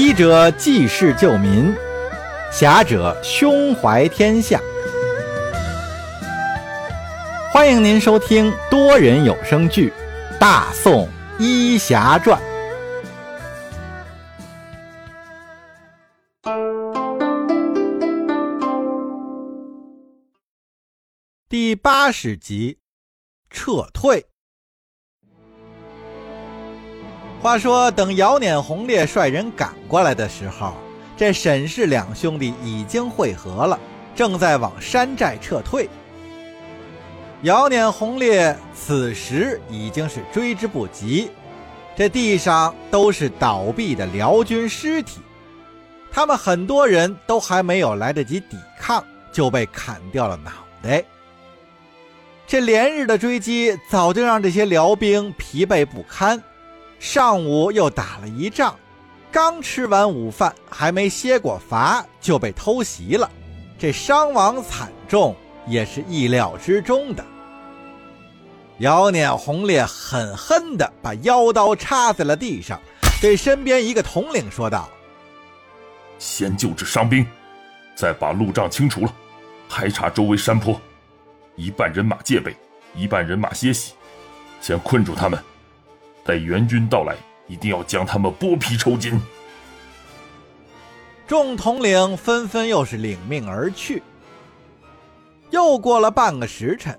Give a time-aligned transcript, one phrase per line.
[0.00, 1.74] 医者济世救民，
[2.52, 4.60] 侠者胸怀天下。
[7.52, 9.92] 欢迎您收听多人有声剧
[10.38, 11.08] 《大宋
[11.40, 12.40] 医侠传》
[21.48, 22.78] 第八十集：
[23.50, 24.24] 撤退。
[27.40, 30.74] 话说，等姚碾红烈率人赶过来的时候，
[31.16, 33.78] 这沈氏两兄弟已经会合了，
[34.14, 35.88] 正在往山寨撤退。
[37.42, 41.30] 姚碾红烈此时已经是追之不及，
[41.96, 45.20] 这地上都是倒闭的辽军尸体，
[46.10, 50.50] 他们很多人都还没有来得及抵抗，就被砍掉了脑
[50.82, 51.04] 袋。
[52.48, 56.42] 这连日的追击早就让这些辽兵疲惫不堪。
[56.98, 58.74] 上午又打了一仗，
[59.30, 63.30] 刚吃完午饭，还没歇过乏，就被偷袭了。
[63.78, 65.36] 这伤亡惨重，
[65.66, 67.24] 也是意料之中的。
[68.78, 72.80] 姚碾红烈狠狠地把腰刀插在了地上，
[73.20, 74.88] 对身边一个统领说道
[76.18, 77.26] ：“先救治伤兵，
[77.94, 79.14] 再把路障清除了，
[79.68, 80.80] 排查周围山坡，
[81.54, 82.56] 一半人马戒备，
[82.94, 83.94] 一半人马歇息，
[84.60, 85.38] 先困住他们。”
[86.28, 89.18] 待援军到来，一定要将他们剥皮抽筋。
[91.26, 94.02] 众统领纷纷又是领命而去。
[95.48, 96.98] 又过了半个时辰，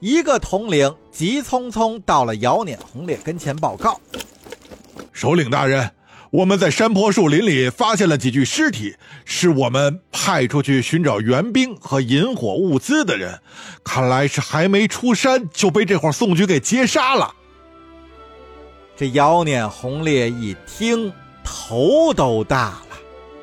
[0.00, 4.00] 一个统领急匆匆到了姚碾红烈跟前报告
[5.12, 5.90] ：“首领大人，
[6.30, 13.38] 我们在山坡树林里发现了几具尸体，是我们派出去寻找援兵和引火物资的人，
[13.84, 17.34] 看来是还没出山就被这伙宋军给截杀了。”
[18.96, 22.96] 这姚念红烈一听，头都大了。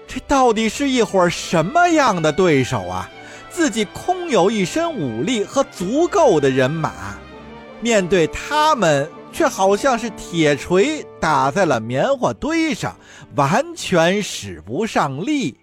[0.07, 3.09] 这到底是一伙什么样的对手啊？
[3.49, 7.17] 自己空有一身武力和足够的人马，
[7.81, 12.95] 面对他们，却好像是铁锤打在了棉花堆上，
[13.35, 15.57] 完全使不上力。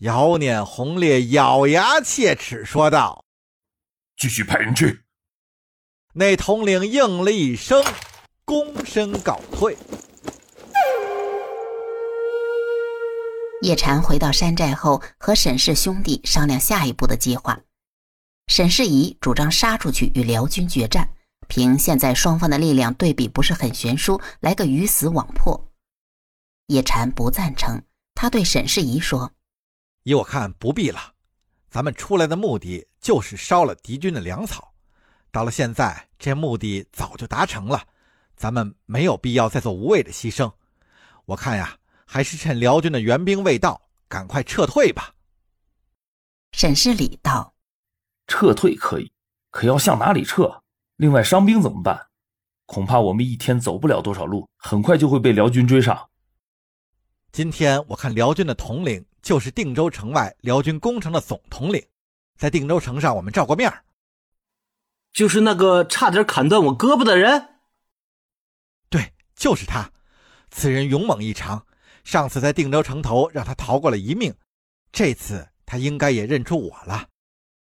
[0.00, 3.24] 姚念红烈咬牙切齿说道
[4.18, 5.00] ：“继续派人去。”
[6.12, 7.82] 那统领应了一声。
[8.46, 9.76] 躬身告退。
[13.62, 17.58] 叶禅回到山寨后，和沈氏兄弟商量下一步的计划。
[18.48, 21.08] 沈世宜主张杀出去与辽军决战，
[21.48, 25.72] 凭现在双方的力量对比不是很悬殊，来个鱼死网破。
[26.66, 27.82] 叶禅不赞成，
[28.14, 29.32] 他对沈世宜说
[30.04, 31.14] ：“依我看，不必了。
[31.70, 34.74] 咱们出来的目的就是烧了敌军的粮草，
[35.32, 37.82] 到了现在，这目的早就达成了。”
[38.36, 40.52] 咱们没有必要再做无谓的牺牲，
[41.24, 45.14] 我看呀，还是趁辽军的援兵未到，赶快撤退吧。
[46.52, 47.54] 沈世礼道
[48.26, 49.12] ：“撤退可以，
[49.50, 50.62] 可要向哪里撤？
[50.96, 52.08] 另外伤兵怎么办？
[52.66, 56.08] 恐怕我们一天走不了多少路，很快就会被辽军追上。
[57.32, 61.84] 今天我看辽军的统领就是定州城外辽军攻城的总统领，
[62.36, 63.72] 在定州城上我们照过面
[65.12, 67.50] 就是那个差点砍断我胳膊的人。”
[69.34, 69.90] 就是他，
[70.50, 71.66] 此人勇猛异常。
[72.04, 74.34] 上次在定州城头让他逃过了一命，
[74.92, 77.08] 这次他应该也认出我了。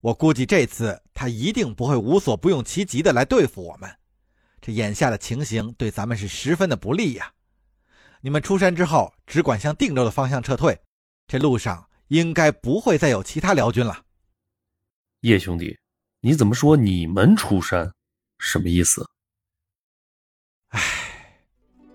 [0.00, 3.90] 我估计这次他一定不会无所不用其极的来对付我们。
[4.60, 7.32] 这眼下的情形对咱们是十分的不利呀。
[8.20, 10.80] 你们出山之后，只管向定州的方向撤退，
[11.26, 14.04] 这路上应该不会再有其他辽军了。
[15.22, 15.76] 叶兄弟，
[16.20, 17.92] 你怎么说你们出山？
[18.38, 19.04] 什么意思？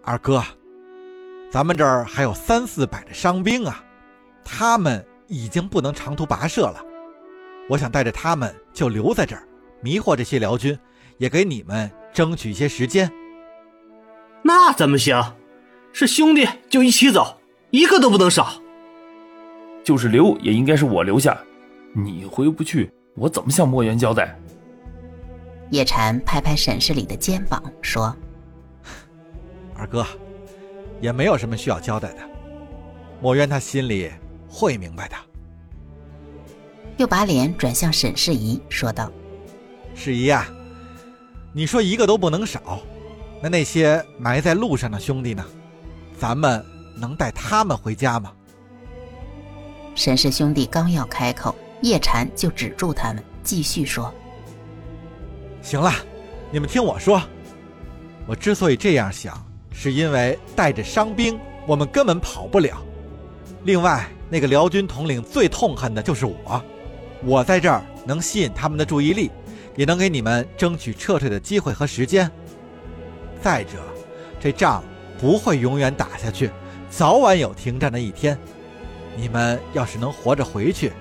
[0.08, 0.44] 二哥，
[1.50, 3.84] 咱们这儿还有三四百的伤兵啊，
[4.44, 6.80] 他们已经不能长途跋涉了。
[7.68, 9.42] 我想带着他们就留在这儿，
[9.82, 10.78] 迷惑这些辽军，
[11.18, 13.12] 也给你们争取一些时间。
[14.44, 15.20] 那怎么行？
[15.92, 17.40] 是兄弟就一起走，
[17.72, 18.62] 一个都不能少。
[19.84, 21.36] 就是留也应该是我留下，
[21.94, 24.40] 你回不去，我怎么向莫言交代？
[25.72, 28.16] 叶禅拍拍沈世礼的肩膀说。
[29.78, 30.06] 二哥，
[31.02, 32.20] 也没有什么需要交代的，
[33.22, 34.10] 莫渊他心里
[34.50, 35.16] 会明白的。
[36.98, 39.12] 又把脸转向沈世宜，说道
[39.94, 40.48] ：“世宜啊，
[41.52, 42.80] 你说一个都不能少，
[43.42, 45.46] 那那些埋在路上的兄弟呢？
[46.18, 48.32] 咱们能带他们回家吗？”
[49.94, 54.14] 沈氏兄弟刚要开口，叶禅就止住他们，继续说
[55.62, 55.92] ：“行了，
[56.50, 57.22] 你们听我说，
[58.26, 59.38] 我之所以这样想。”
[59.78, 61.38] 是因为带着伤兵
[61.68, 62.82] 我们根本跑不了。
[63.66, 66.64] 另外，那个辽军统领最痛恨的就是我，
[67.24, 69.30] 我在这儿能吸引他们的注意力，
[69.76, 72.32] 也能给你们争取撤退的机会和时间。
[73.42, 73.74] 再者，
[74.40, 74.84] 这仗
[75.20, 76.50] 不会永远打下去，
[76.90, 78.38] 早晚有停战的一天。
[79.18, 80.94] 你们要是能活着回去，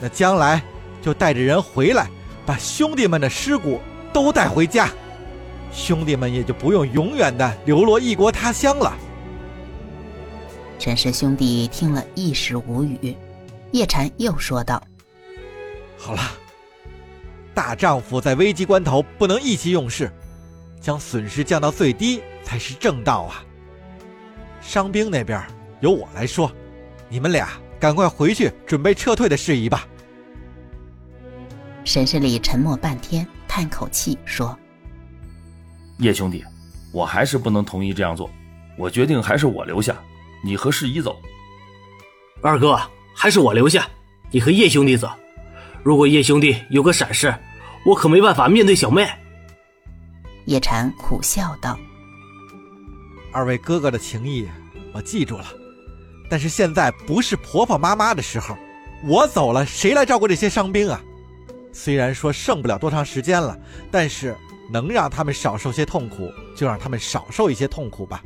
[0.00, 0.62] 那将来
[1.02, 2.08] 就带着人回来，
[2.46, 3.80] 把兄弟们的尸骨
[4.12, 4.88] 都带回家，
[5.72, 8.96] 兄弟们也就不用永远的流落异国他乡了。
[10.78, 13.16] 陈氏兄弟听了一时无语，
[13.72, 14.82] 叶禅又说道
[15.98, 16.20] ：“好了，
[17.52, 20.10] 大丈夫在危急关头不能意气用事，
[20.80, 23.42] 将损失降到最低才是正道啊。
[24.60, 25.44] 伤兵那边
[25.80, 26.50] 由我来说，
[27.08, 27.48] 你们俩
[27.80, 29.86] 赶快回去准备撤退的事宜吧。”
[31.84, 34.56] 沈世礼沉默半天，叹口气说
[35.98, 36.44] ：“叶兄弟，
[36.92, 38.30] 我还是不能同意这样做，
[38.76, 39.96] 我决定还是我留下。”
[40.40, 41.20] 你和世一走，
[42.40, 42.80] 二哥
[43.12, 43.88] 还是我留下，
[44.30, 45.10] 你和叶兄弟走。
[45.82, 47.34] 如果叶兄弟有个闪失，
[47.84, 49.04] 我可没办法面对小妹。
[50.44, 51.76] 叶禅苦笑道
[53.34, 54.48] ：“二位哥哥的情谊
[54.94, 55.46] 我记住了，
[56.30, 58.56] 但是现在不是婆婆妈妈的时候，
[59.04, 61.00] 我走了，谁来照顾这些伤兵啊？
[61.72, 63.58] 虽然说剩不了多长时间了，
[63.90, 64.36] 但是
[64.70, 68.22] 能让他们少受些痛苦，就让他们少受一些痛苦吧。”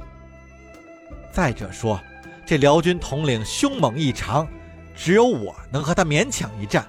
[1.32, 2.00] 再者说，
[2.44, 4.46] 这辽军统领凶猛异常，
[4.94, 6.86] 只有我能和他勉强一战。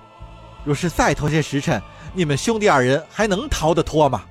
[0.65, 1.81] 若是再拖些时辰，
[2.13, 4.23] 你们兄弟二人还能逃得脱吗？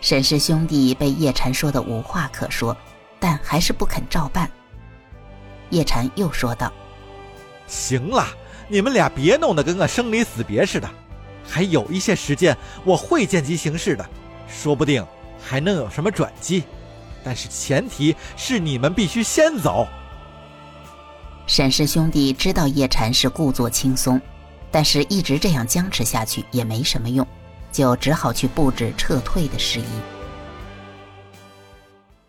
[0.00, 2.76] 沈氏兄弟被叶禅说的无话可说，
[3.18, 4.48] 但还是不肯照办。
[5.70, 6.72] 叶禅又说道
[7.66, 8.24] ：“行了，
[8.68, 10.88] 你们俩别弄得跟个生离死别似的。
[11.48, 14.04] 还有一些时间，我会见机行事的，
[14.48, 15.04] 说不定
[15.40, 16.64] 还能有什么转机。”
[17.24, 19.88] 但是前提是你们必须先走。
[21.48, 24.20] 沈氏兄弟知道叶禅是故作轻松，
[24.70, 27.26] 但是一直这样僵持下去也没什么用，
[27.72, 29.84] 就只好去布置撤退的事宜。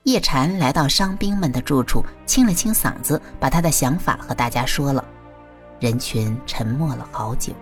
[0.04, 5.04] 叶禅来到伤兵们的住处，清了清嗓子，把他的想法和大家说了。
[5.80, 7.54] 人群沉默了好久。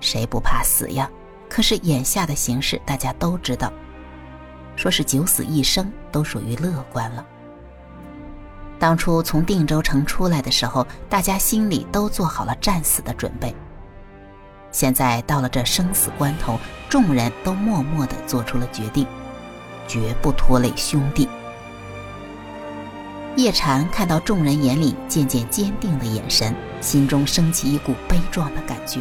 [0.00, 1.10] 谁不怕死呀？
[1.48, 3.72] 可是眼下的形势，大家都知道。
[4.76, 7.26] 说是九死一生都属于乐观了。
[8.78, 13.52] 当初从定州城出来的时候，大家心里都做好了战死的准备。
[14.70, 19.06] 现在到了这生死关头，众人都默默地做出了决定，
[19.88, 21.28] 绝不拖累兄弟。
[23.34, 29.00] 叶禅看到众人眼里渐渐坚定的眼神，心中升起一股悲壮的感觉。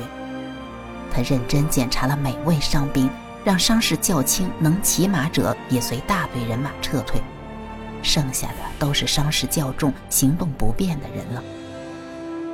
[1.18, 3.10] 他认真检查了每位伤兵。
[3.46, 7.22] 让伤势较轻、能骑马者也随大队人马撤退，
[8.04, 11.42] 剩下的都是伤势较重、行动不便的人了。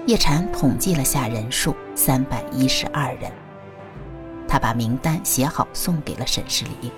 [0.05, 3.31] 叶禅统计了下人数，三百一十二人。
[4.47, 6.91] 他把名单写好，送给了沈世礼。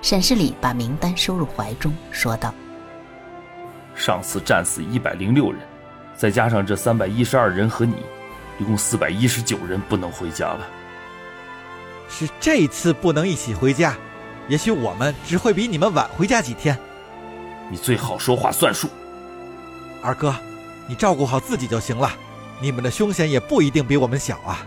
[0.00, 2.54] 沈世礼把名单收入怀中，说道
[3.94, 5.60] ：“上次战死一百零六人，
[6.16, 7.96] 再加上这三百一十二人和你，
[8.58, 10.66] 一共四百一十九人不能回家了。”
[12.08, 13.94] 是这次不能一起回家，
[14.48, 16.76] 也许我们只会比你们晚回家几天。
[17.70, 18.88] 你最好说话算数，
[20.02, 20.34] 二哥，
[20.86, 22.10] 你照顾好自己就行了。
[22.60, 24.66] 你们的凶险也不一定比我们小啊。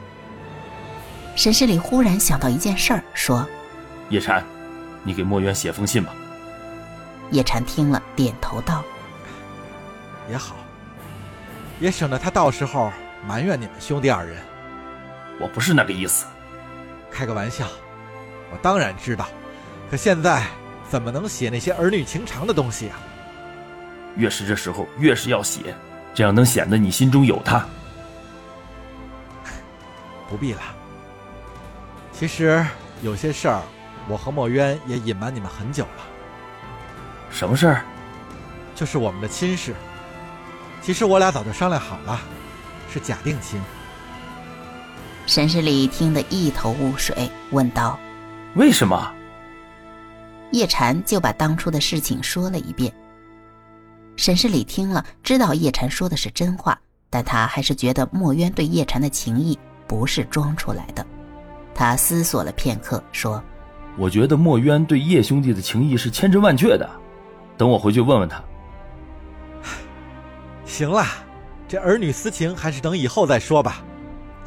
[1.36, 3.46] 沈世礼忽然想到一件事儿，说
[4.10, 4.46] ：“叶禅，
[5.04, 6.14] 你给墨渊写封信吧。”
[7.32, 8.84] 叶禅听了，点头道
[10.30, 10.56] ：“也好，
[11.80, 12.92] 也省得他到时候
[13.26, 14.38] 埋怨你们兄弟二人。”
[15.40, 16.26] 我不是那个意思。
[17.12, 17.68] 开个玩笑，
[18.52, 19.28] 我当然知道，
[19.90, 20.46] 可现在
[20.90, 23.00] 怎么能写那些儿女情长的东西啊？
[24.16, 25.76] 越是这时候，越是要写，
[26.14, 27.66] 这样能显得你心中有他。
[30.30, 30.62] 不必了。
[32.14, 32.66] 其实
[33.02, 33.62] 有些事儿，
[34.08, 36.04] 我和墨渊也隐瞒你们很久了。
[37.30, 37.86] 什么事儿？
[38.76, 39.74] 就是我们的亲事。
[40.82, 42.20] 其实我俩早就商量好了，
[42.92, 43.62] 是假定亲。
[45.28, 47.98] 沈世礼听得一头雾水，问道
[48.56, 49.14] ：“为什么？”
[50.52, 52.92] 叶禅就把当初的事情说了一遍。
[54.18, 56.78] 沈世礼听了，知道叶禅说的是真话，
[57.10, 61.06] 但他还是觉得墨渊对叶禅的情谊不是装出来的。
[61.74, 63.42] 他思索了片刻，说
[63.98, 66.90] ：“我觉得墨渊对叶兄弟的情谊是千真万确的，
[67.58, 68.44] 等我回去问问他。”
[70.66, 71.06] 行了，
[71.70, 73.82] 这儿女私情还是等以后再说吧，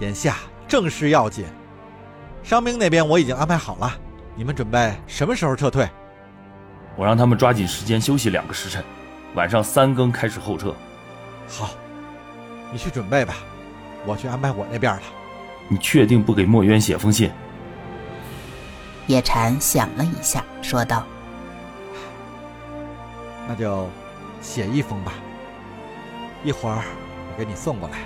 [0.01, 0.37] 眼下。
[0.67, 1.45] 正事要紧，
[2.43, 3.93] 伤兵那边我已经安排好了。
[4.35, 5.89] 你们准备什么时候撤退？
[6.97, 8.83] 我让他们抓紧时间休息两个时辰，
[9.35, 10.75] 晚上三更开始后撤。
[11.49, 11.71] 好，
[12.73, 13.35] 你去准备吧，
[14.07, 15.03] 我去安排我那边了。
[15.69, 17.31] 你确定不给墨渊写封信？
[19.07, 21.05] 叶禅想了一下，说道
[23.47, 23.89] ：“那就
[24.41, 25.13] 写一封吧，
[26.43, 27.99] 一会儿我给你送过来。”